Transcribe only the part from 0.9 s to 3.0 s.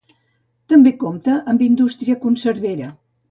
compta amb indústria conservera.